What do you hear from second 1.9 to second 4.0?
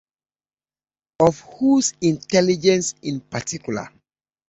intelligence in particular?